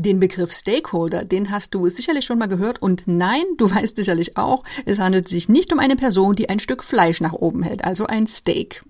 Den 0.00 0.20
Begriff 0.20 0.52
Stakeholder, 0.52 1.24
den 1.24 1.50
hast 1.50 1.74
du 1.74 1.88
sicherlich 1.88 2.24
schon 2.24 2.38
mal 2.38 2.46
gehört 2.46 2.80
und 2.80 3.02
nein, 3.06 3.42
du 3.56 3.68
weißt 3.74 3.96
sicherlich 3.96 4.36
auch, 4.36 4.62
es 4.84 5.00
handelt 5.00 5.26
sich 5.26 5.48
nicht 5.48 5.72
um 5.72 5.80
eine 5.80 5.96
Person, 5.96 6.36
die 6.36 6.48
ein 6.48 6.60
Stück 6.60 6.84
Fleisch 6.84 7.20
nach 7.20 7.32
oben 7.32 7.64
hält, 7.64 7.82
also 7.82 8.06
ein 8.06 8.28
Steak. 8.28 8.84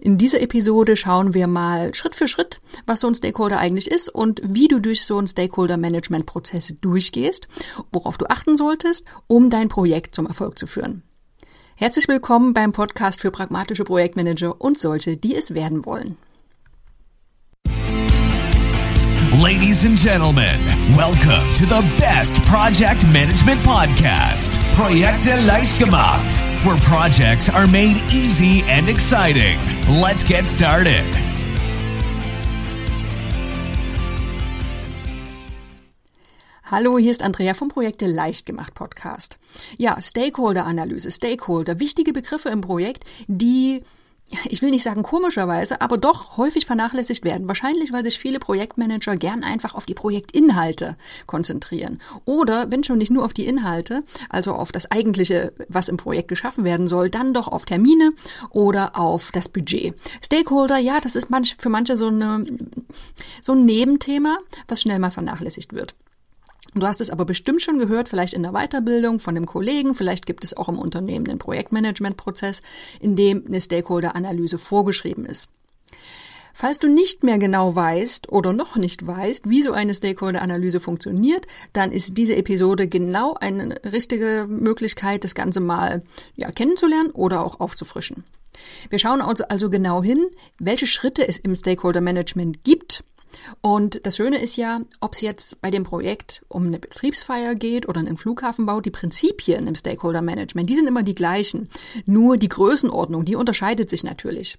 In 0.00 0.18
dieser 0.18 0.40
Episode 0.40 0.96
schauen 0.96 1.34
wir 1.34 1.48
mal 1.48 1.92
Schritt 1.96 2.14
für 2.14 2.28
Schritt, 2.28 2.60
was 2.86 3.00
so 3.00 3.08
ein 3.08 3.16
Stakeholder 3.16 3.58
eigentlich 3.58 3.90
ist 3.90 4.10
und 4.10 4.40
wie 4.44 4.68
du 4.68 4.78
durch 4.78 5.04
so 5.04 5.18
einen 5.18 5.26
Stakeholder-Management-Prozess 5.26 6.76
durchgehst, 6.80 7.48
worauf 7.90 8.16
du 8.16 8.26
achten 8.26 8.56
solltest, 8.56 9.06
um 9.26 9.50
dein 9.50 9.68
Projekt 9.68 10.14
zum 10.14 10.26
Erfolg 10.26 10.56
zu 10.56 10.68
führen. 10.68 11.02
Herzlich 11.74 12.06
willkommen 12.06 12.54
beim 12.54 12.72
Podcast 12.72 13.20
für 13.20 13.32
pragmatische 13.32 13.82
Projektmanager 13.82 14.60
und 14.60 14.78
solche, 14.78 15.16
die 15.16 15.34
es 15.34 15.52
werden 15.54 15.84
wollen. 15.84 16.16
Ladies 19.42 19.84
and 19.84 19.98
gentlemen, 19.98 20.64
welcome 20.96 21.52
to 21.54 21.66
the 21.66 21.82
best 21.98 22.44
project 22.44 23.04
management 23.08 23.60
podcast, 23.64 24.56
Projekte 24.76 25.34
leicht 25.48 25.80
gemacht, 25.80 26.30
where 26.64 26.76
projects 26.76 27.50
are 27.50 27.66
made 27.66 27.96
easy 28.12 28.62
and 28.68 28.88
exciting. 28.88 29.58
Let's 30.00 30.22
get 30.22 30.46
started. 30.46 31.12
Hallo, 36.62 36.96
hier 36.98 37.10
ist 37.10 37.24
Andrea 37.24 37.54
vom 37.54 37.66
Projekte 37.66 38.06
leicht 38.06 38.46
gemacht 38.46 38.74
Podcast. 38.74 39.40
Ja, 39.76 40.00
Stakeholder-Analyse, 40.00 41.10
Stakeholder, 41.10 41.80
wichtige 41.80 42.12
Begriffe 42.12 42.50
im 42.50 42.60
Projekt, 42.60 43.04
die 43.26 43.82
ich 44.44 44.62
will 44.62 44.70
nicht 44.70 44.82
sagen 44.82 45.02
komischerweise, 45.02 45.80
aber 45.80 45.98
doch 45.98 46.36
häufig 46.36 46.66
vernachlässigt 46.66 47.24
werden. 47.24 47.48
Wahrscheinlich, 47.48 47.92
weil 47.92 48.04
sich 48.04 48.18
viele 48.18 48.38
Projektmanager 48.38 49.16
gern 49.16 49.44
einfach 49.44 49.74
auf 49.74 49.86
die 49.86 49.94
Projektinhalte 49.94 50.96
konzentrieren. 51.26 52.00
Oder, 52.24 52.70
wenn 52.70 52.84
schon 52.84 52.98
nicht 52.98 53.10
nur 53.10 53.24
auf 53.24 53.34
die 53.34 53.46
Inhalte, 53.46 54.02
also 54.28 54.54
auf 54.54 54.72
das 54.72 54.90
eigentliche, 54.90 55.52
was 55.68 55.88
im 55.88 55.96
Projekt 55.96 56.28
geschaffen 56.28 56.64
werden 56.64 56.86
soll, 56.86 57.10
dann 57.10 57.34
doch 57.34 57.48
auf 57.48 57.64
Termine 57.64 58.10
oder 58.50 58.98
auf 58.98 59.30
das 59.32 59.48
Budget. 59.48 59.94
Stakeholder, 60.24 60.78
ja, 60.78 61.00
das 61.00 61.16
ist 61.16 61.30
manch, 61.30 61.56
für 61.58 61.68
manche 61.68 61.96
so, 61.96 62.08
eine, 62.08 62.44
so 63.40 63.52
ein 63.52 63.64
Nebenthema, 63.64 64.38
was 64.68 64.80
schnell 64.80 64.98
mal 64.98 65.10
vernachlässigt 65.10 65.72
wird. 65.72 65.94
Du 66.74 66.86
hast 66.86 67.02
es 67.02 67.10
aber 67.10 67.26
bestimmt 67.26 67.60
schon 67.60 67.78
gehört, 67.78 68.08
vielleicht 68.08 68.32
in 68.32 68.42
der 68.42 68.52
Weiterbildung 68.52 69.18
von 69.18 69.36
einem 69.36 69.44
Kollegen, 69.44 69.94
vielleicht 69.94 70.24
gibt 70.24 70.42
es 70.42 70.56
auch 70.56 70.70
im 70.70 70.78
Unternehmen 70.78 71.28
einen 71.28 71.38
Projektmanagementprozess, 71.38 72.62
in 73.00 73.14
dem 73.14 73.44
eine 73.46 73.60
Stakeholder-Analyse 73.60 74.56
vorgeschrieben 74.56 75.26
ist. 75.26 75.50
Falls 76.54 76.78
du 76.78 76.88
nicht 76.88 77.24
mehr 77.24 77.38
genau 77.38 77.74
weißt 77.74 78.30
oder 78.30 78.52
noch 78.52 78.76
nicht 78.76 79.06
weißt, 79.06 79.48
wie 79.48 79.62
so 79.62 79.72
eine 79.72 79.94
Stakeholder-Analyse 79.94 80.80
funktioniert, 80.80 81.46
dann 81.72 81.92
ist 81.92 82.16
diese 82.16 82.36
Episode 82.36 82.88
genau 82.88 83.34
eine 83.34 83.80
richtige 83.84 84.46
Möglichkeit, 84.48 85.24
das 85.24 85.34
Ganze 85.34 85.60
mal 85.60 86.02
ja, 86.36 86.50
kennenzulernen 86.50 87.10
oder 87.10 87.44
auch 87.44 87.60
aufzufrischen. 87.60 88.24
Wir 88.90 88.98
schauen 88.98 89.22
also, 89.22 89.44
also 89.48 89.70
genau 89.70 90.02
hin, 90.02 90.26
welche 90.58 90.86
Schritte 90.86 91.26
es 91.26 91.38
im 91.38 91.54
Stakeholder-Management 91.54 92.64
gibt 92.64 93.02
und 93.60 94.04
das 94.04 94.16
Schöne 94.16 94.40
ist 94.40 94.56
ja, 94.56 94.80
ob 95.00 95.14
es 95.14 95.20
jetzt 95.20 95.60
bei 95.60 95.70
dem 95.70 95.84
Projekt 95.84 96.44
um 96.48 96.66
eine 96.66 96.78
Betriebsfeier 96.78 97.54
geht 97.54 97.88
oder 97.88 98.00
einen 98.00 98.16
Flughafenbau, 98.16 98.80
die 98.80 98.90
Prinzipien 98.90 99.66
im 99.66 99.74
Stakeholder 99.74 100.22
Management, 100.22 100.68
die 100.68 100.74
sind 100.74 100.86
immer 100.86 101.02
die 101.02 101.14
gleichen. 101.14 101.68
Nur 102.06 102.36
die 102.36 102.48
Größenordnung, 102.48 103.24
die 103.24 103.36
unterscheidet 103.36 103.90
sich 103.90 104.04
natürlich. 104.04 104.58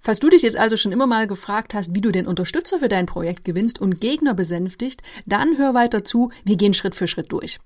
Falls 0.00 0.20
du 0.20 0.28
dich 0.28 0.42
jetzt 0.42 0.58
also 0.58 0.76
schon 0.76 0.92
immer 0.92 1.06
mal 1.06 1.26
gefragt 1.26 1.72
hast, 1.72 1.94
wie 1.94 2.02
du 2.02 2.10
den 2.10 2.26
Unterstützer 2.26 2.80
für 2.80 2.88
dein 2.88 3.06
Projekt 3.06 3.44
gewinnst 3.44 3.80
und 3.80 4.02
Gegner 4.02 4.34
besänftigt, 4.34 5.00
dann 5.24 5.56
hör 5.56 5.72
weiter 5.72 6.04
zu, 6.04 6.30
wir 6.44 6.56
gehen 6.56 6.74
Schritt 6.74 6.94
für 6.94 7.06
Schritt 7.06 7.32
durch. 7.32 7.58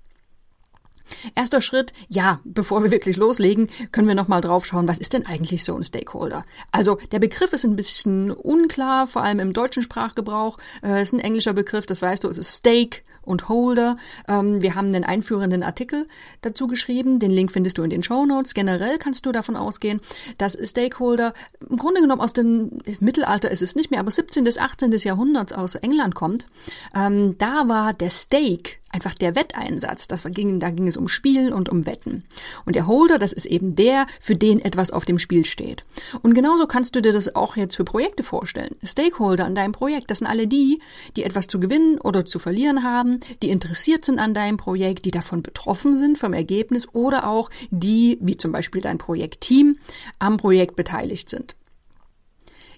Erster 1.35 1.61
Schritt, 1.61 1.93
ja, 2.07 2.39
bevor 2.43 2.83
wir 2.83 2.91
wirklich 2.91 3.17
loslegen, 3.17 3.69
können 3.91 4.07
wir 4.07 4.15
nochmal 4.15 4.41
drauf 4.41 4.65
schauen, 4.65 4.87
was 4.87 4.97
ist 4.97 5.13
denn 5.13 5.25
eigentlich 5.25 5.63
so 5.63 5.75
ein 5.75 5.83
Stakeholder? 5.83 6.45
Also 6.71 6.97
der 7.11 7.19
Begriff 7.19 7.53
ist 7.53 7.65
ein 7.65 7.75
bisschen 7.75 8.31
unklar, 8.31 9.07
vor 9.07 9.23
allem 9.23 9.39
im 9.39 9.53
deutschen 9.53 9.83
Sprachgebrauch. 9.83 10.57
Es 10.81 11.09
ist 11.09 11.13
ein 11.13 11.19
englischer 11.19 11.53
Begriff, 11.53 11.85
das 11.85 12.01
weißt 12.01 12.23
du, 12.23 12.29
es 12.29 12.37
ist 12.37 12.57
Stake 12.57 13.01
und 13.29 13.47
Holder. 13.47 13.95
Ähm, 14.27 14.61
wir 14.61 14.75
haben 14.75 14.87
einen 14.87 15.03
einführenden 15.03 15.63
Artikel 15.63 16.07
dazu 16.41 16.67
geschrieben, 16.67 17.19
den 17.19 17.31
Link 17.31 17.51
findest 17.51 17.77
du 17.77 17.83
in 17.83 17.89
den 17.89 18.03
Show 18.03 18.25
Notes. 18.25 18.53
Generell 18.53 18.97
kannst 18.97 19.25
du 19.25 19.31
davon 19.31 19.55
ausgehen, 19.55 20.01
dass 20.37 20.57
Stakeholder 20.61 21.33
im 21.69 21.77
Grunde 21.77 22.01
genommen 22.01 22.21
aus 22.21 22.33
dem 22.33 22.81
Mittelalter 22.99 23.51
ist 23.51 23.61
es 23.61 23.75
nicht 23.75 23.91
mehr, 23.91 23.99
aber 23.99 24.11
17. 24.11 24.43
bis 24.43 24.57
18. 24.57 24.91
Jahrhunderts 24.91 25.53
aus 25.53 25.75
England 25.75 26.15
kommt. 26.15 26.47
Ähm, 26.95 27.37
da 27.37 27.67
war 27.67 27.93
der 27.93 28.09
Stake 28.09 28.79
einfach 28.91 29.13
der 29.13 29.35
Wetteinsatz. 29.35 30.07
Das 30.07 30.23
ging, 30.23 30.59
da 30.59 30.71
ging 30.71 30.87
es 30.87 30.97
um 30.97 31.07
Spielen 31.07 31.53
und 31.53 31.69
um 31.69 31.85
Wetten. 31.85 32.23
Und 32.65 32.75
der 32.75 32.87
Holder, 32.87 33.19
das 33.19 33.33
ist 33.33 33.45
eben 33.45 33.75
der, 33.75 34.07
für 34.19 34.35
den 34.35 34.59
etwas 34.59 34.91
auf 34.91 35.05
dem 35.05 35.19
Spiel 35.19 35.45
steht. 35.45 35.83
Und 36.21 36.33
genauso 36.33 36.67
kannst 36.67 36.95
du 36.95 37.01
dir 37.01 37.13
das 37.13 37.35
auch 37.35 37.55
jetzt 37.55 37.75
für 37.75 37.83
Projekte 37.83 38.23
vorstellen. 38.23 38.75
Stakeholder 38.83 39.45
an 39.45 39.55
deinem 39.55 39.71
Projekt, 39.71 40.11
das 40.11 40.19
sind 40.19 40.27
alle 40.27 40.47
die, 40.47 40.79
die 41.15 41.23
etwas 41.23 41.47
zu 41.47 41.59
gewinnen 41.59 41.99
oder 41.99 42.25
zu 42.25 42.39
verlieren 42.39 42.83
haben, 42.83 43.18
die 43.41 43.49
interessiert 43.49 44.05
sind 44.05 44.19
an 44.19 44.33
deinem 44.33 44.57
Projekt, 44.57 45.05
die 45.05 45.11
davon 45.11 45.43
betroffen 45.43 45.97
sind 45.97 46.17
vom 46.17 46.33
Ergebnis 46.33 46.87
oder 46.93 47.27
auch 47.27 47.49
die, 47.71 48.17
wie 48.21 48.37
zum 48.37 48.51
Beispiel 48.51 48.81
dein 48.81 48.97
Projektteam, 48.97 49.77
am 50.19 50.37
Projekt 50.37 50.75
beteiligt 50.75 51.29
sind. 51.29 51.55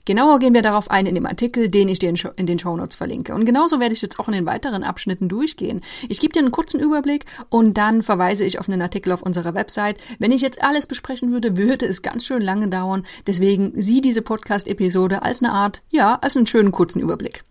Genauer 0.05 0.39
gehen 0.39 0.55
wir 0.55 0.63
darauf 0.63 0.89
ein 0.89 1.05
in 1.05 1.13
dem 1.13 1.27
Artikel, 1.27 1.69
den 1.69 1.87
ich 1.87 1.99
dir 1.99 2.11
in 2.35 2.45
den 2.47 2.57
Show 2.57 2.75
Notes 2.75 2.95
verlinke. 2.95 3.35
Und 3.35 3.45
genauso 3.45 3.79
werde 3.79 3.93
ich 3.93 4.01
jetzt 4.01 4.19
auch 4.19 4.27
in 4.27 4.33
den 4.33 4.47
weiteren 4.47 4.83
Abschnitten 4.83 5.29
durchgehen. 5.29 5.81
Ich 6.09 6.19
gebe 6.19 6.33
dir 6.33 6.39
einen 6.39 6.51
kurzen 6.51 6.79
Überblick 6.79 7.25
und 7.49 7.77
dann 7.77 8.01
verweise 8.01 8.43
ich 8.43 8.57
auf 8.57 8.67
einen 8.67 8.81
Artikel 8.81 9.11
auf 9.11 9.21
unserer 9.21 9.53
Website. 9.53 9.97
Wenn 10.17 10.31
ich 10.31 10.41
jetzt 10.41 10.63
alles 10.63 10.87
besprechen 10.87 11.31
würde, 11.31 11.55
würde 11.55 11.85
es 11.85 12.01
ganz 12.01 12.25
schön 12.25 12.41
lange 12.41 12.67
dauern. 12.67 13.05
Deswegen 13.27 13.73
sieh 13.75 14.01
diese 14.01 14.23
Podcast-Episode 14.23 15.21
als 15.21 15.43
eine 15.43 15.51
Art, 15.51 15.83
ja, 15.91 16.15
als 16.15 16.35
einen 16.35 16.47
schönen 16.47 16.71
kurzen 16.71 16.99
Überblick. 16.99 17.43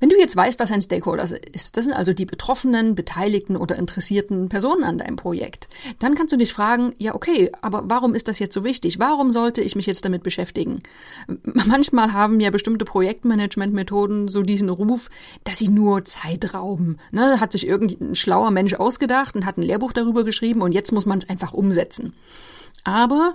Wenn 0.00 0.08
du 0.08 0.18
jetzt 0.18 0.34
weißt, 0.34 0.58
was 0.58 0.72
ein 0.72 0.80
Stakeholder 0.80 1.28
ist, 1.52 1.76
das 1.76 1.84
sind 1.84 1.92
also 1.92 2.14
die 2.14 2.24
betroffenen, 2.24 2.94
beteiligten 2.94 3.54
oder 3.54 3.76
interessierten 3.76 4.48
Personen 4.48 4.82
an 4.82 4.96
deinem 4.96 5.16
Projekt, 5.16 5.68
dann 5.98 6.14
kannst 6.14 6.32
du 6.32 6.38
dich 6.38 6.54
fragen, 6.54 6.94
ja 6.96 7.14
okay, 7.14 7.52
aber 7.60 7.82
warum 7.84 8.14
ist 8.14 8.26
das 8.26 8.38
jetzt 8.38 8.54
so 8.54 8.64
wichtig? 8.64 8.98
Warum 8.98 9.30
sollte 9.30 9.60
ich 9.60 9.76
mich 9.76 9.84
jetzt 9.84 10.06
damit 10.06 10.22
beschäftigen? 10.22 10.82
Manchmal 11.42 12.14
haben 12.14 12.40
ja 12.40 12.50
bestimmte 12.50 12.86
Projektmanagementmethoden 12.86 14.28
so 14.28 14.42
diesen 14.42 14.70
Ruf, 14.70 15.10
dass 15.44 15.58
sie 15.58 15.68
nur 15.68 16.06
Zeit 16.06 16.54
rauben. 16.54 16.96
Ne, 17.12 17.38
hat 17.38 17.52
sich 17.52 17.66
irgendein 17.66 18.14
schlauer 18.14 18.50
Mensch 18.50 18.72
ausgedacht 18.74 19.36
und 19.36 19.44
hat 19.44 19.58
ein 19.58 19.62
Lehrbuch 19.62 19.92
darüber 19.92 20.24
geschrieben 20.24 20.62
und 20.62 20.72
jetzt 20.72 20.92
muss 20.92 21.04
man 21.04 21.18
es 21.18 21.28
einfach 21.28 21.52
umsetzen. 21.52 22.14
Aber 22.84 23.34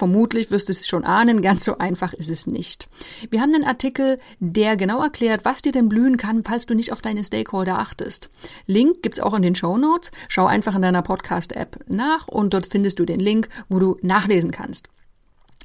Vermutlich 0.00 0.50
wirst 0.50 0.68
du 0.68 0.72
es 0.72 0.88
schon 0.88 1.04
ahnen, 1.04 1.42
ganz 1.42 1.62
so 1.62 1.76
einfach 1.76 2.14
ist 2.14 2.30
es 2.30 2.46
nicht. 2.46 2.88
Wir 3.28 3.42
haben 3.42 3.54
einen 3.54 3.64
Artikel, 3.64 4.18
der 4.38 4.78
genau 4.78 5.02
erklärt, 5.02 5.44
was 5.44 5.60
dir 5.60 5.72
denn 5.72 5.90
blühen 5.90 6.16
kann, 6.16 6.42
falls 6.42 6.64
du 6.64 6.74
nicht 6.74 6.90
auf 6.90 7.02
deine 7.02 7.22
Stakeholder 7.22 7.78
achtest. 7.78 8.30
Link 8.64 9.02
gibt's 9.02 9.20
auch 9.20 9.34
in 9.34 9.42
den 9.42 9.54
Show 9.54 9.76
Notes. 9.76 10.10
Schau 10.28 10.46
einfach 10.46 10.74
in 10.74 10.80
deiner 10.80 11.02
Podcast-App 11.02 11.80
nach 11.86 12.28
und 12.28 12.54
dort 12.54 12.64
findest 12.64 12.98
du 12.98 13.04
den 13.04 13.20
Link, 13.20 13.50
wo 13.68 13.78
du 13.78 13.98
nachlesen 14.00 14.52
kannst. 14.52 14.88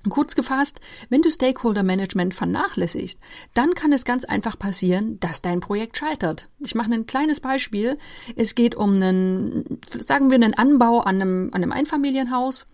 Kurz 0.10 0.36
gefasst, 0.36 0.82
wenn 1.08 1.22
du 1.22 1.32
Stakeholder 1.32 1.84
Management 1.84 2.34
vernachlässigst, 2.34 3.22
dann 3.54 3.74
kann 3.74 3.94
es 3.94 4.04
ganz 4.04 4.26
einfach 4.26 4.60
passieren, 4.60 5.18
dass 5.22 5.42
dein 5.42 5.62
Projekt 5.62 5.96
scheitert. 5.96 6.50
Ich 6.60 6.76
mache 6.76 6.94
ein 6.94 7.06
kleines 7.06 7.40
Beispiel. 7.40 7.98
Es 8.36 8.54
geht 8.54 8.76
um 8.76 8.96
einen, 8.96 9.80
sagen 9.88 10.30
wir, 10.30 10.36
einen 10.36 10.54
Anbau 10.56 11.00
an 11.00 11.22
einem, 11.22 11.50
an 11.54 11.64
einem 11.64 11.72
Einfamilienhaus 11.72 12.68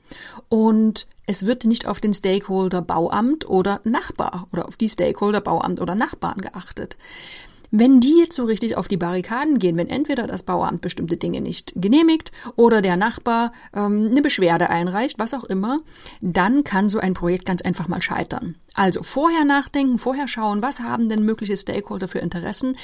und 0.49 1.07
es 1.31 1.45
wird 1.45 1.63
nicht 1.63 1.87
auf 1.87 2.01
den 2.01 2.13
Stakeholder 2.13 2.81
Bauamt 2.81 3.47
oder 3.47 3.79
Nachbar 3.85 4.47
oder 4.51 4.67
auf 4.67 4.75
die 4.75 4.89
Stakeholder 4.89 5.39
Bauamt 5.39 5.79
oder 5.79 5.95
Nachbarn 5.95 6.41
geachtet. 6.41 6.97
Wenn 7.73 8.01
die 8.01 8.19
jetzt 8.19 8.35
so 8.35 8.43
richtig 8.43 8.75
auf 8.75 8.89
die 8.89 8.97
Barrikaden 8.97 9.57
gehen, 9.57 9.77
wenn 9.77 9.87
entweder 9.87 10.27
das 10.27 10.43
Bauamt 10.43 10.81
bestimmte 10.81 11.15
Dinge 11.15 11.39
nicht 11.39 11.71
genehmigt 11.77 12.33
oder 12.57 12.81
der 12.81 12.97
Nachbar 12.97 13.53
ähm, 13.73 14.09
eine 14.11 14.21
Beschwerde 14.21 14.69
einreicht, 14.69 15.19
was 15.19 15.33
auch 15.33 15.45
immer, 15.45 15.79
dann 16.19 16.65
kann 16.65 16.89
so 16.89 16.99
ein 16.99 17.13
Projekt 17.13 17.45
ganz 17.45 17.61
einfach 17.61 17.87
mal 17.87 18.01
scheitern. 18.01 18.55
Also 18.73 19.01
vorher 19.01 19.45
nachdenken, 19.45 19.99
vorher 19.99 20.27
schauen, 20.27 20.61
was 20.61 20.81
haben 20.81 21.07
denn 21.07 21.23
mögliche 21.23 21.55
Stakeholder 21.55 22.09
für 22.09 22.19
Interessen, 22.19 22.75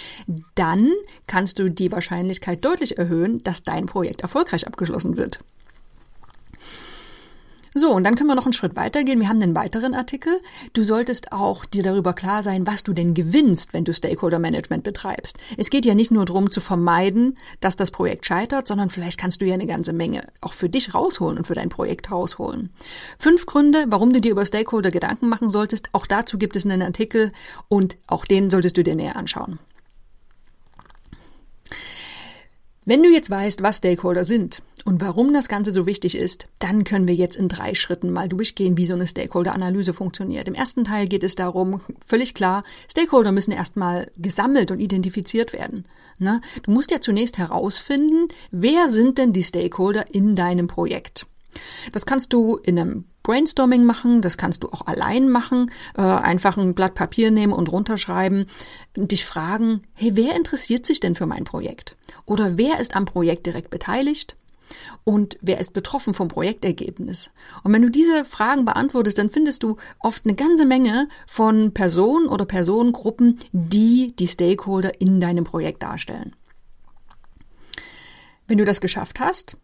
dann 0.56 0.90
kannst 1.28 1.60
du 1.60 1.70
die 1.70 1.92
Wahrscheinlichkeit 1.92 2.64
deutlich 2.64 2.98
erhöhen, 2.98 3.44
dass 3.44 3.64
dein 3.64 3.88
Projekt 3.88 4.22
erfolgreich 4.22 4.68
abgeschlossen 4.68 5.18
wird. 5.18 5.40
So, 7.78 7.94
und 7.94 8.04
dann 8.04 8.16
können 8.16 8.28
wir 8.28 8.36
noch 8.36 8.46
einen 8.46 8.54
Schritt 8.54 8.76
weitergehen. 8.76 9.20
Wir 9.20 9.30
haben 9.30 9.40
einen 9.40 9.54
weiteren 9.54 9.94
Artikel. 9.94 10.42
Du 10.74 10.84
solltest 10.84 11.32
auch 11.32 11.64
dir 11.64 11.84
darüber 11.84 12.14
klar 12.14 12.42
sein, 12.42 12.66
was 12.66 12.82
du 12.82 12.92
denn 12.92 13.14
gewinnst, 13.14 13.74
wenn 13.74 13.84
du 13.84 13.94
Stakeholder 13.94 14.40
Management 14.40 14.84
betreibst. 14.84 15.38
Es 15.58 15.70
geht 15.70 15.86
ja 15.86 15.94
nicht 15.94 16.10
nur 16.10 16.26
darum 16.26 16.50
zu 16.50 16.60
vermeiden, 16.60 17.38
dass 17.60 17.76
das 17.76 17.92
Projekt 17.92 18.26
scheitert, 18.26 18.68
sondern 18.68 18.90
vielleicht 18.90 19.20
kannst 19.20 19.42
du 19.42 19.46
ja 19.46 19.54
eine 19.54 19.68
ganze 19.68 19.94
Menge 19.94 20.26
auch 20.42 20.54
für 20.54 20.70
dich 20.70 20.96
rausholen 20.96 21.38
und 21.38 21.46
für 21.46 21.54
dein 21.54 21.70
Projekt 21.70 22.10
rausholen. 22.12 22.72
Fünf 23.20 23.46
Gründe, 23.46 23.86
warum 23.90 24.12
du 24.12 24.22
dir 24.22 24.32
über 24.32 24.48
Stakeholder 24.48 24.90
Gedanken 24.90 25.30
machen 25.30 25.52
solltest. 25.52 25.90
Auch 25.92 26.08
dazu 26.08 26.40
gibt 26.40 26.56
es 26.56 26.66
einen 26.66 26.82
Artikel 26.82 27.32
und 27.68 27.98
auch 28.08 28.26
den 28.26 28.50
solltest 28.50 28.78
du 28.78 28.84
dir 28.84 28.96
näher 28.96 29.16
anschauen. 29.16 29.60
Wenn 32.86 33.04
du 33.04 33.10
jetzt 33.12 33.30
weißt, 33.30 33.62
was 33.62 33.78
Stakeholder 33.78 34.24
sind 34.26 34.64
und 34.88 35.02
warum 35.02 35.34
das 35.34 35.50
Ganze 35.50 35.74
so 35.74 35.86
wichtig 35.86 36.16
ist, 36.16 36.48
dann 36.60 36.86
können 36.86 37.10
wir 37.10 37.14
jetzt 37.14 37.36
in 37.36 37.50
drei 37.50 37.76
Schritten 37.76 38.10
mal 38.10 38.30
durchgehen, 38.30 38.78
wie 38.78 38.86
so 38.86 38.94
eine 38.94 39.06
Stakeholder-Analyse 39.06 39.94
funktioniert. 39.94 40.48
Im 40.48 40.54
ersten 40.54 40.86
Teil 40.86 41.10
geht 41.10 41.24
es 41.24 41.36
darum, 41.36 41.82
völlig 42.06 42.34
klar, 42.34 42.64
Stakeholder 42.90 43.34
müssen 43.34 43.52
erstmal 43.52 44.10
gesammelt 44.16 44.72
und 44.72 44.80
identifiziert 44.80 45.52
werden. 45.52 45.84
Ne? 46.20 46.40
Du 46.64 46.72
musst 46.72 46.92
ja 46.92 47.02
zunächst 47.02 47.38
herausfinden, 47.38 48.30
wer 48.52 48.88
sind 48.88 49.18
denn 49.18 49.34
die 49.34 49.44
Stakeholder 49.44 50.06
in 50.14 50.38
deinem 50.38 50.68
Projekt. 50.68 51.26
Das 51.92 52.06
kannst 52.06 52.32
du 52.32 52.56
in 52.56 52.80
einem 52.80 53.04
Brainstorming 53.24 53.84
machen, 53.84 54.22
das 54.22 54.38
kannst 54.38 54.64
du 54.64 54.70
auch 54.70 54.88
allein 54.88 55.28
machen, 55.28 55.70
äh, 55.98 56.02
einfach 56.02 56.58
ein 56.58 56.76
Blatt 56.76 56.96
Papier 56.96 57.30
nehmen 57.30 57.52
und 57.52 57.70
runterschreiben 57.70 58.46
und 58.96 59.12
dich 59.12 59.26
fragen, 59.26 59.82
hey, 59.96 60.12
wer 60.14 60.34
interessiert 60.38 60.86
sich 60.86 61.02
denn 61.02 61.16
für 61.16 61.26
mein 61.26 61.44
Projekt? 61.44 61.98
Oder 62.26 62.58
wer 62.58 62.80
ist 62.80 62.96
am 62.96 63.04
Projekt 63.04 63.48
direkt 63.48 63.70
beteiligt? 63.70 64.38
Und 65.04 65.38
wer 65.42 65.60
ist 65.60 65.74
betroffen 65.74 66.14
vom 66.14 66.28
Projektergebnis? 66.28 67.32
Und 67.64 67.74
wenn 67.74 67.82
du 67.82 67.90
diese 67.90 68.26
Fragen 68.26 68.66
beantwortest, 68.66 69.18
dann 69.18 69.30
findest 69.30 69.64
du 69.64 69.78
oft 70.00 70.26
eine 70.26 70.36
ganze 70.36 70.66
Menge 70.66 71.08
von 71.26 71.74
Personen 71.74 72.28
oder 72.28 72.46
Personengruppen, 72.46 73.40
die 73.52 74.14
die 74.18 74.28
Stakeholder 74.28 75.00
in 75.00 75.20
deinem 75.20 75.44
Projekt 75.44 75.84
darstellen. 75.84 76.36
Wenn 78.48 78.58
du 78.58 78.66
das 78.66 78.82
geschafft 78.82 79.20
hast, 79.20 79.58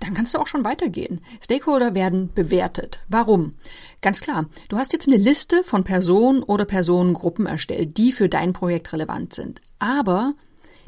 dann 0.00 0.14
kannst 0.14 0.34
du 0.34 0.38
auch 0.38 0.46
schon 0.46 0.64
weitergehen. 0.64 1.20
Stakeholder 1.42 1.94
werden 1.94 2.32
bewertet. 2.34 3.04
Warum? 3.08 3.54
Ganz 4.00 4.20
klar, 4.20 4.46
du 4.68 4.78
hast 4.78 4.92
jetzt 4.94 5.06
eine 5.06 5.18
Liste 5.18 5.62
von 5.62 5.84
Personen 5.84 6.42
oder 6.42 6.64
Personengruppen 6.64 7.46
erstellt, 7.46 7.98
die 7.98 8.12
für 8.12 8.28
dein 8.28 8.54
Projekt 8.54 8.92
relevant 8.92 9.34
sind. 9.34 9.60
Aber 9.78 10.32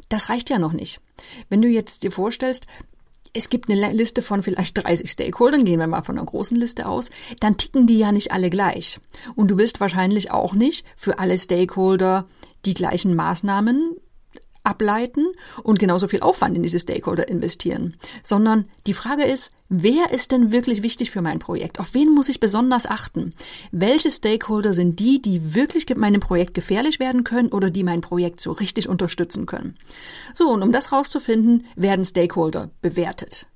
das 0.09 0.29
reicht 0.29 0.49
ja 0.49 0.57
noch 0.57 0.73
nicht. 0.73 0.99
Wenn 1.49 1.61
du 1.61 1.67
jetzt 1.67 2.03
dir 2.03 2.11
vorstellst, 2.11 2.65
es 3.33 3.49
gibt 3.49 3.69
eine 3.69 3.91
Liste 3.91 4.21
von 4.21 4.43
vielleicht 4.43 4.83
30 4.83 5.09
Stakeholdern, 5.09 5.65
gehen 5.65 5.79
wir 5.79 5.87
mal 5.87 6.03
von 6.03 6.17
einer 6.17 6.25
großen 6.25 6.55
Liste 6.55 6.87
aus, 6.87 7.09
dann 7.39 7.57
ticken 7.57 7.87
die 7.87 7.97
ja 7.97 8.11
nicht 8.11 8.31
alle 8.31 8.49
gleich. 8.49 8.99
Und 9.35 9.49
du 9.49 9.57
willst 9.57 9.79
wahrscheinlich 9.79 10.31
auch 10.31 10.53
nicht 10.53 10.85
für 10.95 11.19
alle 11.19 11.37
Stakeholder 11.37 12.27
die 12.65 12.75
gleichen 12.75 13.15
Maßnahmen 13.15 13.95
ableiten 14.63 15.27
und 15.61 15.79
genauso 15.79 16.07
viel 16.07 16.21
Aufwand 16.21 16.55
in 16.55 16.63
diese 16.63 16.79
Stakeholder 16.79 17.27
investieren, 17.27 17.95
sondern 18.23 18.65
die 18.87 18.93
Frage 18.93 19.23
ist, 19.23 19.51
wer 19.69 20.11
ist 20.11 20.31
denn 20.31 20.51
wirklich 20.51 20.83
wichtig 20.83 21.11
für 21.11 21.21
mein 21.21 21.39
Projekt? 21.39 21.79
Auf 21.79 21.93
wen 21.93 22.13
muss 22.13 22.29
ich 22.29 22.39
besonders 22.39 22.85
achten? 22.85 23.33
Welche 23.71 24.09
Stakeholder 24.09 24.73
sind 24.73 24.99
die, 24.99 25.21
die 25.21 25.53
wirklich 25.53 25.85
meinem 25.97 26.21
Projekt 26.21 26.53
gefährlich 26.53 26.99
werden 26.99 27.23
können 27.23 27.49
oder 27.49 27.69
die 27.69 27.83
mein 27.83 28.01
Projekt 28.01 28.39
so 28.39 28.51
richtig 28.51 28.87
unterstützen 28.87 29.45
können? 29.45 29.75
So, 30.33 30.49
und 30.49 30.63
um 30.63 30.71
das 30.71 30.91
rauszufinden, 30.91 31.65
werden 31.75 32.05
Stakeholder 32.05 32.69
bewertet. 32.81 33.47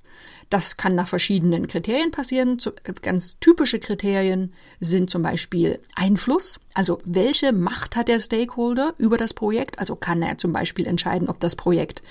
Das 0.50 0.78
kann 0.78 0.94
nach 0.94 1.08
verschiedenen 1.08 1.66
Kriterien 1.66 2.10
passieren. 2.10 2.58
Ganz 3.02 3.38
typische 3.38 3.78
Kriterien 3.78 4.54
sind 4.80 5.10
zum 5.10 5.22
Beispiel 5.22 5.78
Einfluss, 5.94 6.58
also 6.74 6.98
welche 7.04 7.52
Macht 7.52 7.96
hat 7.96 8.08
der 8.08 8.20
Stakeholder 8.20 8.94
über 8.98 9.18
das 9.18 9.34
Projekt? 9.34 9.78
Also 9.78 9.94
kann 9.96 10.22
er 10.22 10.38
zum 10.38 10.52
Beispiel 10.52 10.86
entscheiden, 10.86 11.28
ob 11.28 11.40
das 11.40 11.54
Projekt 11.54 12.02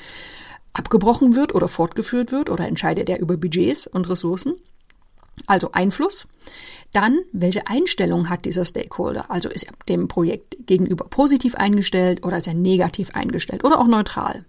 abgebrochen 0.74 1.36
wird 1.36 1.56
oder 1.56 1.68
fortgeführt 1.68 2.31
wird 2.31 2.50
oder 2.50 2.68
entscheidet 2.68 3.10
er 3.10 3.19
über 3.19 3.38
Budgets 3.38 3.88
und 3.88 4.07
Ressourcen? 4.07 4.54
Also 5.45 5.72
Einfluss. 5.72 6.28
Dann, 6.94 7.19
welche 7.31 7.68
Einstellung 7.68 8.30
hat 8.30 8.45
dieser 8.45 8.66
Stakeholder? 8.66 9.30
Also 9.30 9.50
ist 9.50 9.63
er 9.63 9.74
dem 9.89 10.07
Projekt 10.07 10.57
gegenüber 10.66 11.06
positiv 11.06 11.56
eingestellt 11.56 12.25
oder 12.25 12.38
ist 12.38 12.48
er 12.48 12.54
negativ 12.54 13.12
eingestellt 13.13 13.63
oder 13.63 13.80
auch 13.80 13.88
neutral? 13.88 14.45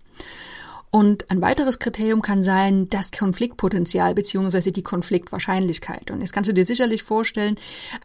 Und 0.91 1.31
ein 1.31 1.43
weiteres 1.43 1.79
Kriterium 1.79 2.23
kann 2.23 2.43
sein 2.43 2.89
das 2.89 3.11
Konfliktpotenzial 3.13 4.15
beziehungsweise 4.15 4.73
die 4.73 4.83
Konfliktwahrscheinlichkeit. 4.83 6.11
Und 6.11 6.21
jetzt 6.21 6.33
kannst 6.33 6.49
du 6.49 6.55
dir 6.55 6.65
sicherlich 6.65 7.03
vorstellen, 7.03 7.57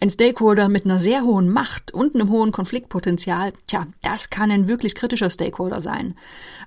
ein 0.01 0.09
Stakeholder 0.09 0.67
mit 0.67 0.83
einer 0.83 0.99
sehr 0.99 1.23
hohen 1.23 1.49
Macht 1.49 1.93
und 1.93 2.13
einem 2.13 2.29
hohen 2.29 2.51
Konfliktpotenzial, 2.51 3.53
tja, 3.67 3.87
das 4.01 4.29
kann 4.29 4.51
ein 4.51 4.67
wirklich 4.67 4.95
kritischer 4.95 5.29
Stakeholder 5.29 5.79
sein. 5.79 6.15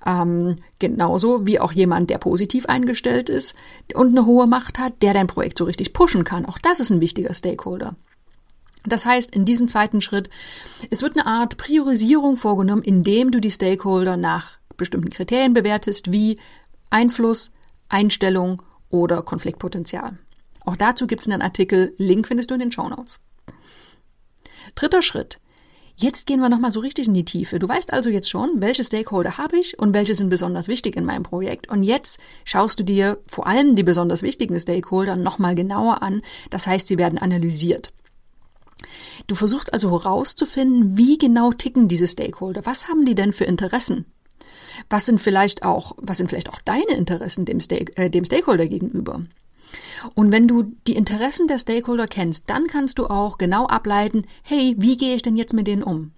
Ähm, 0.06 0.56
genauso 0.78 1.46
wie 1.46 1.60
auch 1.60 1.72
jemand, 1.72 2.08
der 2.08 2.18
positiv 2.18 2.64
eingestellt 2.66 3.28
ist 3.28 3.54
und 3.94 4.08
eine 4.08 4.24
hohe 4.24 4.46
Macht 4.46 4.78
hat, 4.78 5.02
der 5.02 5.12
dein 5.12 5.26
Projekt 5.26 5.58
so 5.58 5.64
richtig 5.64 5.92
pushen 5.92 6.24
kann. 6.24 6.46
Auch 6.46 6.58
das 6.58 6.80
ist 6.80 6.90
ein 6.90 7.02
wichtiger 7.02 7.34
Stakeholder. 7.34 7.94
Das 8.84 9.04
heißt, 9.04 9.34
in 9.34 9.44
diesem 9.44 9.68
zweiten 9.68 10.00
Schritt, 10.00 10.30
es 10.90 11.02
wird 11.02 11.16
eine 11.16 11.26
Art 11.26 11.56
Priorisierung 11.56 12.36
vorgenommen, 12.36 12.82
indem 12.82 13.32
du 13.32 13.40
die 13.40 13.50
Stakeholder 13.50 14.16
nach 14.16 14.58
bestimmten 14.76 15.10
Kriterien 15.10 15.54
bewertest, 15.54 16.12
wie 16.12 16.38
Einfluss, 16.90 17.52
Einstellung 17.88 18.62
oder 18.88 19.22
Konfliktpotenzial. 19.22 20.18
Auch 20.64 20.76
dazu 20.76 21.06
gibt 21.06 21.22
es 21.22 21.28
einen 21.28 21.42
Artikel, 21.42 21.94
Link 21.96 22.26
findest 22.26 22.50
du 22.50 22.54
in 22.54 22.60
den 22.60 22.72
Show 22.72 22.88
Notes. 22.88 23.20
Dritter 24.74 25.02
Schritt. 25.02 25.38
Jetzt 25.98 26.26
gehen 26.26 26.40
wir 26.40 26.50
nochmal 26.50 26.70
so 26.70 26.80
richtig 26.80 27.08
in 27.08 27.14
die 27.14 27.24
Tiefe. 27.24 27.58
Du 27.58 27.66
weißt 27.66 27.90
also 27.92 28.10
jetzt 28.10 28.28
schon, 28.28 28.60
welche 28.60 28.84
Stakeholder 28.84 29.38
habe 29.38 29.56
ich 29.58 29.78
und 29.78 29.94
welche 29.94 30.14
sind 30.14 30.28
besonders 30.28 30.68
wichtig 30.68 30.94
in 30.94 31.06
meinem 31.06 31.22
Projekt. 31.22 31.70
Und 31.70 31.84
jetzt 31.84 32.20
schaust 32.44 32.78
du 32.78 32.84
dir 32.84 33.18
vor 33.26 33.46
allem 33.46 33.74
die 33.74 33.82
besonders 33.82 34.20
wichtigen 34.22 34.60
Stakeholder 34.60 35.16
nochmal 35.16 35.54
genauer 35.54 36.02
an. 36.02 36.20
Das 36.50 36.66
heißt, 36.66 36.88
sie 36.88 36.98
werden 36.98 37.18
analysiert. 37.18 37.92
Du 39.26 39.34
versuchst 39.34 39.72
also 39.72 39.90
herauszufinden, 39.90 40.98
wie 40.98 41.16
genau 41.16 41.52
ticken 41.52 41.88
diese 41.88 42.06
Stakeholder. 42.06 42.66
Was 42.66 42.88
haben 42.88 43.06
die 43.06 43.14
denn 43.14 43.32
für 43.32 43.44
Interessen? 43.44 44.04
Was 44.90 45.06
sind 45.06 45.20
vielleicht 45.20 45.64
auch, 45.64 45.96
was 45.98 46.18
sind 46.18 46.28
vielleicht 46.28 46.50
auch 46.50 46.60
deine 46.64 46.94
Interessen 46.96 47.44
dem, 47.44 47.60
Stake, 47.60 47.96
äh, 47.96 48.10
dem 48.10 48.24
Stakeholder 48.24 48.66
gegenüber? 48.66 49.22
Und 50.14 50.32
wenn 50.32 50.48
du 50.48 50.74
die 50.86 50.96
Interessen 50.96 51.48
der 51.48 51.58
Stakeholder 51.58 52.06
kennst, 52.06 52.48
dann 52.50 52.66
kannst 52.66 52.98
du 52.98 53.06
auch 53.06 53.38
genau 53.38 53.66
ableiten, 53.66 54.24
hey, 54.42 54.74
wie 54.78 54.96
gehe 54.96 55.16
ich 55.16 55.22
denn 55.22 55.36
jetzt 55.36 55.54
mit 55.54 55.66
denen 55.66 55.82
um? 55.82 56.12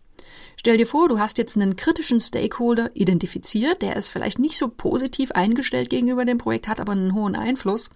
Stell 0.57 0.77
dir 0.77 0.89
vor, 0.89 1.09
du 1.09 1.21
hast 1.21 1.39
jetzt 1.39 1.57
einen 1.57 1.77
kritischen 1.77 2.19
Stakeholder 2.19 2.91
identifiziert, 2.95 3.81
der 3.81 3.97
ist 3.97 4.09
vielleicht 4.09 4.41
nicht 4.41 4.59
so 4.59 4.67
positiv 4.67 5.31
eingestellt 5.31 5.89
gegenüber 5.89 6.25
dem 6.25 6.39
Projekt, 6.39 6.67
hat 6.67 6.81
aber 6.81 6.93
einen 6.93 7.15
hohen 7.15 7.37
Einfluss. 7.37 7.91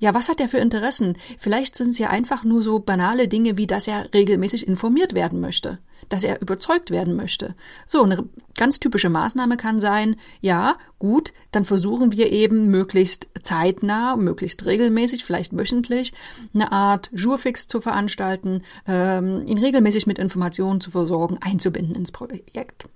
Ja, 0.00 0.14
was 0.14 0.30
hat 0.30 0.40
er 0.40 0.48
für 0.48 0.56
Interessen? 0.56 1.18
Vielleicht 1.36 1.76
sind 1.76 1.90
es 1.90 1.98
ja 1.98 2.08
einfach 2.08 2.44
nur 2.44 2.62
so 2.62 2.78
banale 2.78 3.28
Dinge, 3.28 3.58
wie 3.58 3.66
dass 3.66 3.86
er 3.86 4.08
regelmäßig 4.14 4.66
informiert 4.66 5.14
werden 5.14 5.40
möchte 5.40 5.78
dass 6.08 6.24
er 6.24 6.40
überzeugt 6.40 6.90
werden 6.90 7.16
möchte. 7.16 7.54
So, 7.86 8.02
eine 8.02 8.28
ganz 8.56 8.80
typische 8.80 9.08
Maßnahme 9.08 9.56
kann 9.56 9.78
sein, 9.78 10.16
ja, 10.40 10.76
gut, 10.98 11.32
dann 11.52 11.64
versuchen 11.64 12.12
wir 12.12 12.32
eben 12.32 12.68
möglichst 12.68 13.28
zeitnah, 13.42 14.16
möglichst 14.16 14.64
regelmäßig, 14.66 15.24
vielleicht 15.24 15.56
wöchentlich, 15.56 16.12
eine 16.54 16.72
Art 16.72 17.10
Jurfix 17.12 17.66
zu 17.66 17.80
veranstalten, 17.80 18.62
ähm, 18.86 19.46
ihn 19.46 19.58
regelmäßig 19.58 20.06
mit 20.06 20.18
Informationen 20.18 20.80
zu 20.80 20.90
versorgen, 20.90 21.38
einzubinden 21.40 21.94
ins 21.94 22.12
Projekt. 22.12 22.88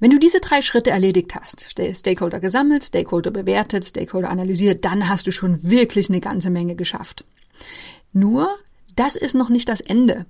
Wenn 0.00 0.10
du 0.10 0.18
diese 0.18 0.40
drei 0.40 0.60
Schritte 0.60 0.90
erledigt 0.90 1.34
hast, 1.34 1.66
Stakeholder 1.94 2.38
gesammelt, 2.38 2.84
Stakeholder 2.84 3.30
bewertet, 3.30 3.86
Stakeholder 3.86 4.28
analysiert, 4.28 4.84
dann 4.84 5.08
hast 5.08 5.26
du 5.26 5.30
schon 5.30 5.62
wirklich 5.62 6.10
eine 6.10 6.20
ganze 6.20 6.50
Menge 6.50 6.74
geschafft. 6.74 7.24
Nur, 8.12 8.54
das 8.96 9.16
ist 9.16 9.34
noch 9.34 9.48
nicht 9.48 9.68
das 9.68 9.80
Ende. 9.80 10.26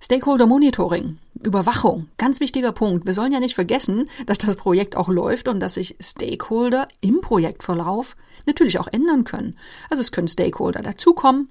Stakeholder 0.00 0.46
Monitoring, 0.46 1.18
Überwachung, 1.42 2.08
ganz 2.18 2.40
wichtiger 2.40 2.72
Punkt. 2.72 3.06
Wir 3.06 3.14
sollen 3.14 3.32
ja 3.32 3.40
nicht 3.40 3.54
vergessen, 3.54 4.08
dass 4.26 4.38
das 4.38 4.56
Projekt 4.56 4.96
auch 4.96 5.08
läuft 5.08 5.48
und 5.48 5.60
dass 5.60 5.74
sich 5.74 5.96
Stakeholder 6.00 6.88
im 7.00 7.20
Projektverlauf 7.20 8.16
natürlich 8.46 8.78
auch 8.78 8.88
ändern 8.88 9.24
können. 9.24 9.56
Also 9.90 10.00
es 10.00 10.12
können 10.12 10.28
Stakeholder 10.28 10.82
dazukommen, 10.82 11.48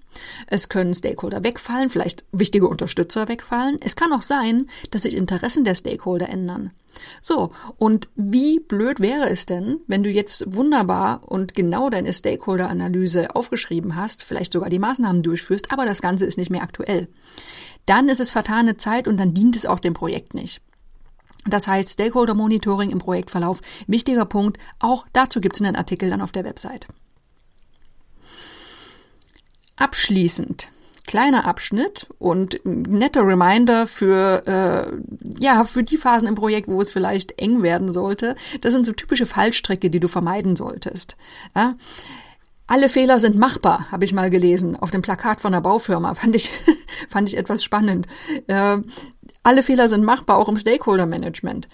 es 0.47 0.69
können 0.69 0.93
Stakeholder 0.93 1.43
wegfallen, 1.43 1.89
vielleicht 1.89 2.25
wichtige 2.31 2.67
Unterstützer 2.67 3.27
wegfallen. 3.27 3.77
Es 3.81 3.95
kann 3.95 4.13
auch 4.13 4.21
sein, 4.21 4.67
dass 4.91 5.03
sich 5.03 5.15
Interessen 5.15 5.63
der 5.63 5.75
Stakeholder 5.75 6.29
ändern. 6.29 6.71
So, 7.21 7.51
und 7.77 8.09
wie 8.15 8.59
blöd 8.59 8.99
wäre 8.99 9.29
es 9.29 9.45
denn, 9.45 9.81
wenn 9.85 10.03
du 10.03 10.09
jetzt 10.09 10.55
wunderbar 10.55 11.21
und 11.25 11.53
genau 11.53 11.91
deine 11.91 12.11
Stakeholder-Analyse 12.11 13.35
aufgeschrieben 13.35 13.95
hast, 13.95 14.23
vielleicht 14.23 14.51
sogar 14.51 14.69
die 14.69 14.79
Maßnahmen 14.79 15.21
durchführst, 15.21 15.71
aber 15.71 15.85
das 15.85 16.01
Ganze 16.01 16.25
ist 16.25 16.37
nicht 16.37 16.49
mehr 16.49 16.63
aktuell 16.63 17.07
dann 17.87 18.07
ist 18.09 18.19
es 18.19 18.29
vertane 18.29 18.77
Zeit 18.77 19.07
und 19.07 19.17
dann 19.17 19.33
dient 19.33 19.55
es 19.55 19.65
auch 19.65 19.79
dem 19.79 19.95
Projekt 19.95 20.35
nicht. 20.35 20.61
Das 21.45 21.67
heißt, 21.67 21.91
Stakeholder 21.91 22.35
Monitoring 22.35 22.91
im 22.91 22.99
Projektverlauf, 22.99 23.61
wichtiger 23.87 24.25
Punkt, 24.25 24.59
auch 24.79 25.05
dazu 25.13 25.41
gibt 25.41 25.55
es 25.55 25.61
einen 25.61 25.75
Artikel 25.75 26.09
dann 26.09 26.21
auf 26.21 26.31
der 26.31 26.43
Website. 26.43 26.87
Abschließend 29.77 30.71
kleiner 31.07 31.45
Abschnitt 31.45 32.05
und 32.19 32.59
netter 32.65 33.25
Reminder 33.25 33.87
für 33.87 34.43
äh, 34.45 35.41
ja 35.43 35.63
für 35.63 35.81
die 35.81 35.97
Phasen 35.97 36.27
im 36.27 36.35
Projekt, 36.35 36.67
wo 36.67 36.79
es 36.79 36.91
vielleicht 36.91 37.39
eng 37.39 37.63
werden 37.63 37.91
sollte. 37.91 38.35
Das 38.61 38.73
sind 38.73 38.85
so 38.85 38.91
typische 38.91 39.25
Fallstricke, 39.25 39.89
die 39.89 39.99
du 39.99 40.07
vermeiden 40.07 40.55
solltest. 40.55 41.17
Ja? 41.55 41.73
Alle 42.69 42.89
Fehler 42.89 43.21
sind 43.21 43.37
machbar, 43.37 43.89
habe 43.91 44.03
ich 44.03 44.13
mal 44.13 44.29
gelesen 44.29 44.75
auf 44.75 44.91
dem 44.91 45.01
Plakat 45.01 45.39
von 45.39 45.53
der 45.53 45.61
Baufirma. 45.61 46.13
Fand 46.15 46.35
ich 46.35 46.51
fand 47.09 47.29
ich 47.29 47.37
etwas 47.37 47.63
spannend. 47.63 48.07
Äh, 48.47 48.79
alle 49.43 49.63
Fehler 49.63 49.87
sind 49.87 50.03
machbar, 50.03 50.37
auch 50.37 50.49
im 50.49 50.57
Stakeholder 50.57 51.05
Management. 51.05 51.69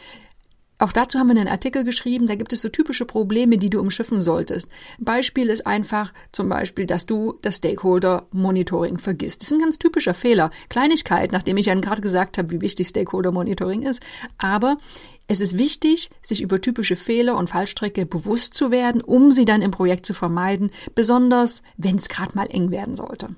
Auch 0.83 0.91
dazu 0.91 1.17
haben 1.17 1.29
wir 1.29 1.39
einen 1.39 1.47
Artikel 1.47 1.85
geschrieben, 1.85 2.27
da 2.27 2.35
gibt 2.35 2.51
es 2.51 2.61
so 2.61 2.67
typische 2.67 3.05
Probleme, 3.05 3.57
die 3.57 3.69
du 3.69 3.79
umschiffen 3.79 4.19
solltest. 4.19 4.67
Beispiel 4.99 5.47
ist 5.47 5.65
einfach 5.65 6.13
zum 6.33 6.49
Beispiel, 6.49 6.85
dass 6.85 7.05
du 7.05 7.39
das 7.41 7.55
Stakeholder 7.55 8.27
Monitoring 8.31 8.97
vergisst. 8.97 9.39
Das 9.39 9.47
ist 9.47 9.53
ein 9.53 9.61
ganz 9.61 9.79
typischer 9.79 10.13
Fehler. 10.13 10.49
Kleinigkeit, 10.67 11.31
nachdem 11.31 11.55
ich 11.55 11.67
ja 11.67 11.75
gerade 11.75 12.01
gesagt 12.01 12.37
habe, 12.37 12.51
wie 12.51 12.59
wichtig 12.59 12.89
Stakeholder 12.89 13.31
Monitoring 13.31 13.83
ist. 13.83 14.03
Aber 14.37 14.75
es 15.29 15.39
ist 15.39 15.57
wichtig, 15.57 16.09
sich 16.21 16.41
über 16.41 16.59
typische 16.59 16.97
Fehler 16.97 17.37
und 17.37 17.49
Fallstrecke 17.49 18.05
bewusst 18.05 18.53
zu 18.53 18.69
werden, 18.69 19.01
um 19.01 19.31
sie 19.31 19.45
dann 19.45 19.61
im 19.61 19.71
Projekt 19.71 20.05
zu 20.05 20.13
vermeiden, 20.13 20.69
besonders 20.95 21.63
wenn 21.77 21.95
es 21.95 22.09
gerade 22.09 22.35
mal 22.35 22.47
eng 22.47 22.71
werden 22.71 22.97
sollte. 22.97 23.29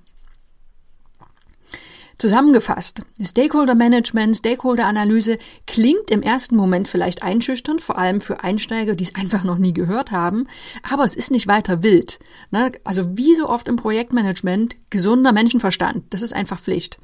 Zusammengefasst, 2.18 3.02
Stakeholder 3.22 3.76
Management, 3.76 4.38
Stakeholder 4.38 4.86
Analyse 4.86 5.38
klingt 5.68 6.10
im 6.10 6.22
ersten 6.22 6.56
Moment 6.56 6.88
vielleicht 6.88 7.24
einschüchternd, 7.24 7.82
vor 7.82 7.98
allem 7.98 8.22
für 8.22 8.42
Einsteiger, 8.42 8.96
die 8.96 9.04
es 9.04 9.16
einfach 9.16 9.44
noch 9.44 9.58
nie 9.58 9.74
gehört 9.74 10.12
haben, 10.12 10.48
aber 10.90 11.04
es 11.04 11.16
ist 11.16 11.32
nicht 11.32 11.48
weiter 11.48 11.84
wild. 11.84 12.20
Ne? 12.52 12.72
Also 12.86 13.18
wie 13.18 13.36
so 13.36 13.50
oft 13.50 13.68
im 13.68 13.76
Projektmanagement, 13.76 14.78
gesunder 14.90 15.34
Menschenverstand, 15.34 16.06
das 16.12 16.22
ist 16.22 16.34
einfach 16.34 16.60
Pflicht. 16.60 16.98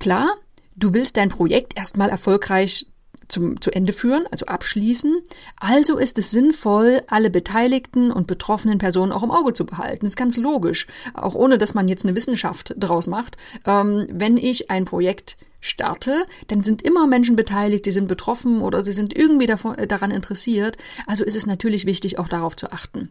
Klar, 0.00 0.30
du 0.74 0.94
willst 0.94 1.18
dein 1.18 1.28
Projekt 1.28 1.76
erstmal 1.76 2.08
erfolgreich 2.08 2.86
zum, 3.28 3.60
zu 3.60 3.70
Ende 3.70 3.92
führen, 3.92 4.26
also 4.30 4.46
abschließen. 4.46 5.22
Also 5.60 5.98
ist 5.98 6.18
es 6.18 6.30
sinnvoll, 6.30 7.02
alle 7.08 7.30
beteiligten 7.30 8.10
und 8.10 8.26
betroffenen 8.26 8.78
Personen 8.78 9.12
auch 9.12 9.22
im 9.22 9.30
Auge 9.30 9.52
zu 9.52 9.66
behalten. 9.66 10.00
Das 10.00 10.10
ist 10.10 10.16
ganz 10.16 10.36
logisch, 10.36 10.86
auch 11.14 11.34
ohne 11.34 11.58
dass 11.58 11.74
man 11.74 11.88
jetzt 11.88 12.04
eine 12.04 12.16
Wissenschaft 12.16 12.74
draus 12.78 13.06
macht. 13.06 13.36
Ähm, 13.66 14.06
wenn 14.10 14.36
ich 14.36 14.70
ein 14.70 14.84
Projekt 14.84 15.36
starte, 15.60 16.24
dann 16.46 16.62
sind 16.62 16.82
immer 16.82 17.06
Menschen 17.06 17.36
beteiligt, 17.36 17.86
die 17.86 17.90
sind 17.90 18.08
betroffen 18.08 18.60
oder 18.60 18.82
sie 18.82 18.92
sind 18.92 19.16
irgendwie 19.16 19.46
davon, 19.46 19.76
äh, 19.76 19.86
daran 19.86 20.10
interessiert. 20.10 20.76
Also 21.06 21.24
ist 21.24 21.36
es 21.36 21.46
natürlich 21.46 21.84
wichtig, 21.84 22.18
auch 22.18 22.28
darauf 22.28 22.56
zu 22.56 22.70
achten. 22.72 23.10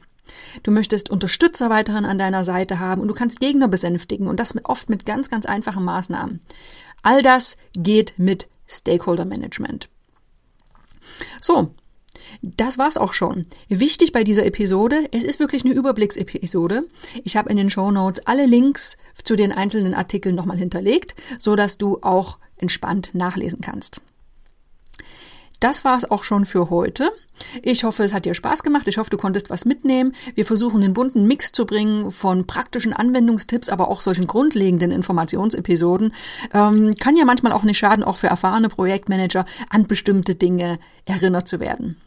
Du 0.63 0.71
möchtest 0.71 1.09
Unterstützer 1.09 1.69
weiterhin 1.69 2.05
an 2.05 2.17
deiner 2.17 2.43
Seite 2.43 2.79
haben 2.79 3.01
und 3.01 3.07
du 3.07 3.13
kannst 3.13 3.39
Gegner 3.39 3.67
besänftigen 3.67 4.27
und 4.27 4.39
das 4.39 4.55
oft 4.63 4.89
mit 4.89 5.05
ganz, 5.05 5.29
ganz 5.29 5.45
einfachen 5.45 5.85
Maßnahmen. 5.85 6.41
All 7.03 7.21
das 7.21 7.57
geht 7.73 8.13
mit 8.17 8.47
Stakeholder 8.67 9.25
Management. 9.25 9.89
So, 11.41 11.71
das 12.41 12.77
war's 12.77 12.97
auch 12.97 13.13
schon. 13.13 13.45
Wichtig 13.67 14.11
bei 14.11 14.23
dieser 14.23 14.45
Episode, 14.45 15.07
es 15.11 15.23
ist 15.23 15.39
wirklich 15.39 15.65
eine 15.65 15.73
Überblicksepisode. 15.73 16.83
Ich 17.23 17.37
habe 17.37 17.49
in 17.49 17.57
den 17.57 17.69
Show 17.69 17.91
Notes 17.91 18.25
alle 18.25 18.45
Links 18.45 18.97
zu 19.23 19.35
den 19.35 19.51
einzelnen 19.51 19.93
Artikeln 19.93 20.35
nochmal 20.35 20.57
hinterlegt, 20.57 21.15
so 21.39 21.55
dass 21.55 21.77
du 21.77 21.99
auch 22.01 22.37
entspannt 22.57 23.11
nachlesen 23.13 23.61
kannst. 23.61 24.01
Das 25.59 25.83
war's 25.83 26.09
auch 26.09 26.23
schon 26.23 26.45
für 26.45 26.69
heute. 26.69 27.11
Ich 27.63 27.83
hoffe, 27.83 28.03
es 28.03 28.13
hat 28.13 28.25
dir 28.25 28.33
Spaß 28.33 28.63
gemacht. 28.63 28.87
Ich 28.87 28.97
hoffe, 28.97 29.09
du 29.09 29.17
konntest 29.17 29.49
was 29.49 29.65
mitnehmen. 29.65 30.13
Wir 30.35 30.45
versuchen 30.45 30.83
einen 30.83 30.93
bunten 30.93 31.25
Mix 31.25 31.51
zu 31.51 31.65
bringen 31.65 32.11
von 32.11 32.45
praktischen 32.45 32.93
Anwendungstipps, 32.93 33.69
aber 33.69 33.87
auch 33.87 34.01
solchen 34.01 34.27
grundlegenden 34.27 34.91
Informationsepisoden. 34.91 36.13
Ähm, 36.53 36.95
kann 36.99 37.17
ja 37.17 37.25
manchmal 37.25 37.53
auch 37.53 37.63
nicht 37.63 37.77
schaden, 37.77 38.03
auch 38.03 38.17
für 38.17 38.27
erfahrene 38.27 38.69
Projektmanager 38.69 39.45
an 39.69 39.87
bestimmte 39.87 40.35
Dinge 40.35 40.79
erinnert 41.05 41.47
zu 41.47 41.59
werden. 41.59 41.97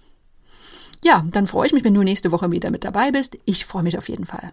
Ja, 1.02 1.24
dann 1.30 1.46
freue 1.46 1.66
ich 1.66 1.72
mich, 1.72 1.82
wenn 1.82 1.94
du 1.94 2.02
nächste 2.02 2.30
Woche 2.30 2.50
wieder 2.52 2.70
mit 2.70 2.84
dabei 2.84 3.10
bist. 3.10 3.38
Ich 3.46 3.64
freue 3.64 3.82
mich 3.82 3.96
auf 3.96 4.08
jeden 4.08 4.26
Fall. 4.26 4.52